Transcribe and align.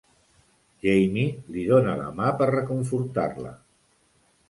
Jamie 0.85 1.27
li 1.57 1.67
dóna 1.73 1.95
la 2.01 2.09
ma 2.23 2.35
per 2.43 2.51
reconfortar-la. 2.57 3.57